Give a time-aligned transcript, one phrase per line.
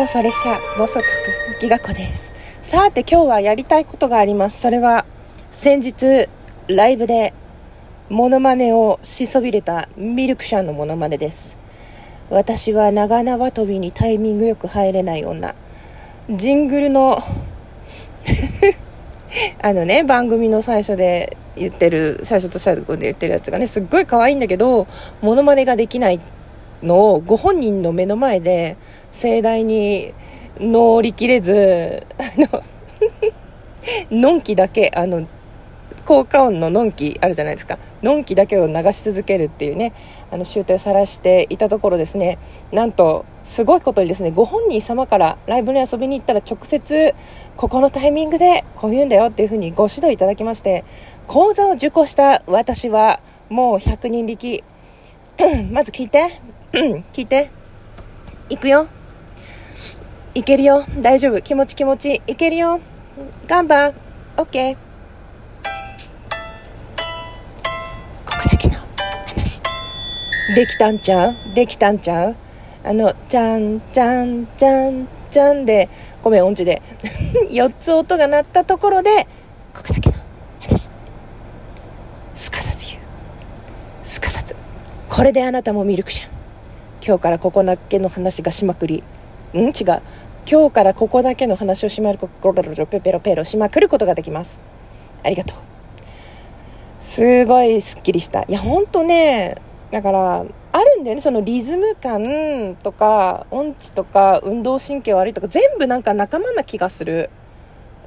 [0.00, 1.04] もうそれしゃ、暴走特、
[1.60, 2.32] ギガ子です。
[2.62, 4.58] さて今日はやりたいことがあります。
[4.58, 5.04] それは、
[5.50, 6.26] 先日、
[6.68, 7.34] ライブで、
[8.08, 11.58] モノマネをしそびれたミルクシャンのモノマネです。
[12.30, 15.54] 私は長縄跳びにタイミングよく入れない女。
[16.30, 17.22] ジングルの、
[19.60, 24.86] あのね、番組の最初で言ってる、最初と最後で言ってるやつがね、すっごい可愛いんだけど、
[25.20, 26.39] モノマネができないって
[26.82, 28.76] のをご本人の目の前で
[29.12, 30.14] 盛大に
[30.58, 32.62] 乗り切れず、あの、
[34.10, 35.26] のんきだけ、あの、
[36.04, 37.78] 効果音ののんきあるじゃないですか。
[38.02, 39.92] のんきだけを流し続けるっていうね、
[40.30, 42.38] あの、集大を晒していたところですね、
[42.72, 47.14] なんと、すごいことにですね、ご本人様からライブに遊びに行ったら直接、
[47.56, 50.84] ここのタイミングでこう言うんだよっていうふうにご指導いただきまして、
[51.26, 54.62] 講座を受講した私は、もう100人力。
[55.72, 56.59] まず聞いて。
[56.72, 57.50] 聞いて。
[58.48, 58.86] 行くよ。
[60.34, 60.84] いけるよ。
[61.00, 61.42] 大丈夫。
[61.42, 62.22] 気持ち気持ち。
[62.28, 62.80] いけるよ。
[63.48, 63.94] ガンバー。
[64.36, 64.76] オッケー。
[70.54, 71.34] できたんちゃう？
[71.54, 72.36] できたんちゃう？
[72.84, 75.88] あの、ちゃん、ちゃん、ちゃん、ちゃんで、
[76.22, 76.82] ごめん、音痴で。
[77.50, 79.28] 4つ音が鳴ったところで、
[79.74, 80.16] ここだけの
[80.60, 80.90] 話。
[82.34, 83.00] すかさず言う。
[84.02, 84.56] すかさず。
[85.08, 86.39] これであなたもミルクシャン。
[87.04, 89.02] 今日からここだけの話がしまくり。
[89.54, 89.58] ん？
[89.58, 89.72] 違う。
[90.50, 94.60] 今日からここだけの話をしまる、ロロロロペペロペロしまくることができます。
[95.22, 95.56] ありがとう。
[97.02, 98.42] すごいスッキリした。
[98.42, 99.56] いや、ほんとね、
[99.90, 107.30] だから、あるんだよね、そのリズム感とか、音痴とか、運動神経悪いとか、全部なんか仲間な気がする。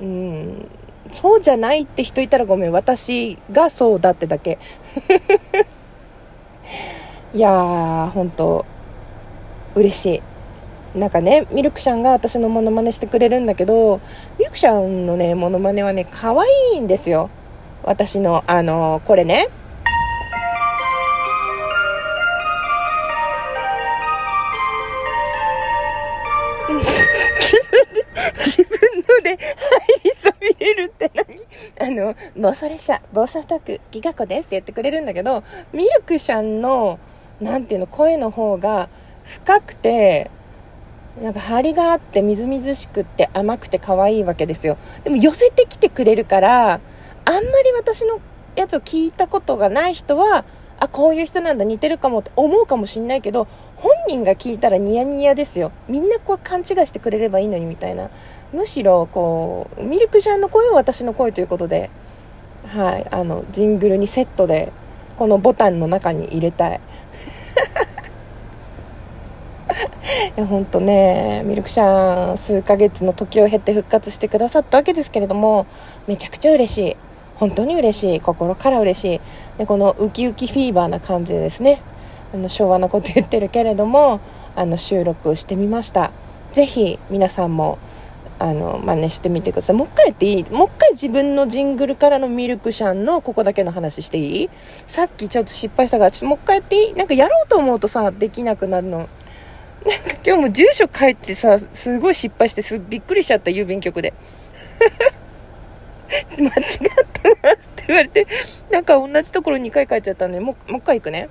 [0.00, 0.68] うん、
[1.12, 2.72] そうじゃないって人いたらごめん。
[2.72, 4.58] 私がそうだってだけ。
[7.34, 8.64] いやー、ほんと、
[9.76, 10.06] 嬉し
[10.94, 10.98] い。
[10.98, 14.00] なんかね、ミルクシャンが私のモノマネしてくれるんだけど、
[14.38, 17.28] ミルクシャンのね、モノマネはね、可愛いんですよ。
[17.82, 19.48] 私の、あのこれね。
[28.38, 29.38] 自分ので入
[30.04, 31.40] りそびれるって何？
[31.78, 36.98] あの、暴走列車、暴走トーク、ギガ子ですって言ってくれるんだけど、ミルクシャンの、
[37.40, 38.88] なんていうの、声の方が
[39.26, 40.30] 深くて、
[41.20, 44.78] なんか張りがあってみずみずしくって甘くて可愛いわけですよ。
[45.04, 46.80] でも寄せてきてくれるから、
[47.24, 47.44] あんまり
[47.76, 48.20] 私の
[48.54, 50.44] やつを聞いたことがない人は、
[50.78, 55.72] あ、こういう人なんだ、似てるかもって思うかもしんないけど、本人が聞いたらニヤニヤですよ。
[55.88, 58.10] みんなこう勘違いしてくれればいいのにみたいな。
[58.52, 61.90] むしろ、こう、ミルクちゃんの声を私の声ということで、
[62.66, 64.70] はい、あの、ジングルにセットで、
[65.16, 66.80] このボタンの中に入れたい。
[70.36, 75.66] いや、ほんとね、ミルクシャン、数ヶ月の時を経て復活してくださったわけですけれども、
[76.06, 76.96] めちゃくちゃ嬉しい。
[77.36, 78.20] 本当に嬉しい。
[78.20, 79.20] 心から嬉しい。
[79.58, 81.82] で、このウキウキフィーバーな感じでですね、
[82.32, 84.20] あの、昭和なこと言ってるけれども、
[84.54, 86.12] あの、収録してみました。
[86.52, 87.78] ぜひ、皆さんも、
[88.38, 89.76] あの、真似してみてください。
[89.76, 90.44] もう一回言っていい？
[90.50, 94.50] もう一回自分のジングルからのミルクシャンのここだけの話していい？
[94.86, 96.94] さっきちょっと失敗したから、ちょっともう一回やっていい？
[96.94, 99.08] なんかやろうと思うとさ、できなくなるの。
[99.86, 104.12] なんか今日も住所変えてさ、すごい失敗してすびっくりしちゃった、郵便局で。
[106.38, 108.26] 間違ってますって言われて、
[108.70, 111.28] なんか同じところ2回書いちゃったんで、もう、もう一回行くね。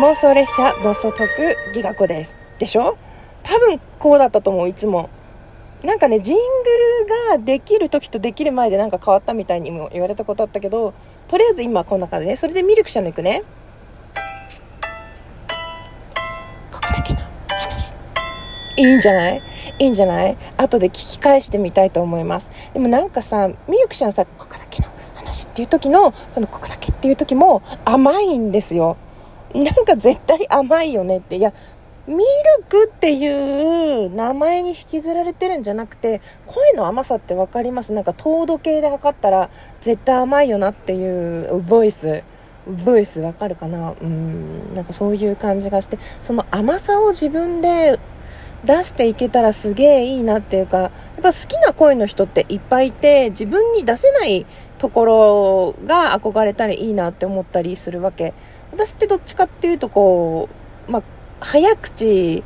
[0.00, 1.28] 妄想列車暴走特
[1.74, 2.36] ギガ子です。
[2.58, 2.96] でしょ？
[3.42, 5.10] 多分こうだったと思う、いつも。
[5.84, 6.42] なんかね、ジング
[7.34, 10.94] ルができる時とできる前でなんか変わったみたいにも言われたことあったけど、
[11.26, 12.36] とりあえず今こんな感じね。
[12.36, 13.42] それでミルクシャンのいくね。
[16.70, 17.94] ここだけの話。
[18.76, 19.42] いいんじゃない？
[19.80, 20.36] いいんじゃない？
[20.56, 22.48] 後で聞き返してみたいと思います。
[22.72, 28.96] でもなんかさ、ミルクシャンさ、ここだけの話っていう時の、そのここだけっていう時も甘いんですよ。
[29.52, 31.36] なんか絶対甘いよねって。
[31.36, 31.52] いや、
[32.06, 32.22] ミル
[32.68, 37.92] クっていう名前に引きずられてるんじゃなくて、声の甘さって分かります？
[37.92, 39.50] なんか糖度計で測ったら
[39.80, 42.22] 絶対甘いよなっていうボイス。
[42.84, 43.94] ボイスわかるかな？
[44.00, 47.98] うん、なんかそういう感じがして、その甘さを自分で
[48.64, 50.90] 出していけたらすげえいいなっていうか、やっ
[51.22, 54.46] ぱ好きな声の人っていっぱいいて、自分に出せない
[54.78, 58.34] ところが憧れたりいいなって思ったりするわけ。
[58.72, 60.48] 私ってどっちかっていうとこ
[60.88, 61.02] う、まあ、
[61.42, 62.44] 早口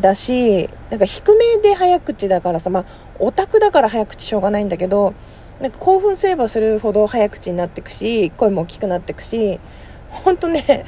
[0.00, 2.84] だし、なんか低めで早口だからさ、まあ、
[3.18, 5.14] オタクだから早口しょうがないんだけど、
[5.60, 9.58] なんか興奮すればするほど早口になってくし、声も大きくなってくし、
[10.10, 10.86] ほんとね、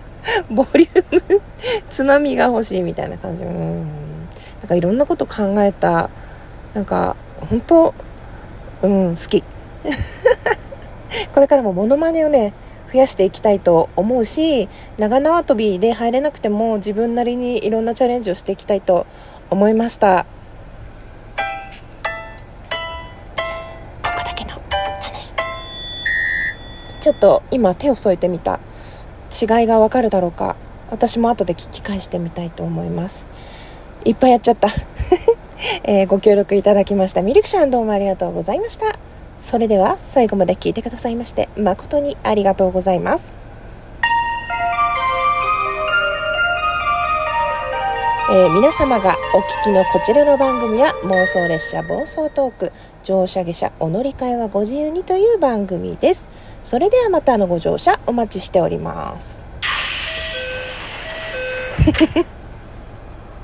[0.50, 1.42] ボリューム
[1.90, 3.42] つまみが欲しいみたいな感じ。
[3.42, 3.82] うん。
[4.60, 6.10] なんかいろんなこと考えた。
[6.72, 7.16] なんか
[7.50, 7.94] 本当
[8.82, 9.42] うん好き。
[11.34, 12.52] これからもモノマネをね
[12.94, 14.68] 増やしていきたいと思うし
[14.98, 19.04] 長縄跳びで入れなくても自分なりにいろんなチャレンジをしていきたいと
[19.50, 20.26] 思いました。
[21.36, 21.42] こ
[24.02, 24.52] こだけの
[25.00, 25.34] 話。
[27.00, 28.60] ちょっと今手を添えてみた。
[29.30, 30.54] 違いがわかるだろうか。
[30.90, 33.26] 私も後で聞き返してみたいと思います。
[34.04, 34.68] いっぱいやっちゃった、
[35.82, 37.22] えー、ご協力いただきました。
[37.22, 39.03] ミルクシャンどうもありがとうございました。
[39.38, 43.44] それでは最後まで聞いてくださいまして誠にありがとうございます。
[48.30, 52.72] えー、皆様がお聞きのこちらの番組は妄想列車暴走トーク
[53.02, 56.26] 乗車下車お乗り換えはご自由にという番組です。
[56.62, 59.42] それではまたのご乗車お待ちしております。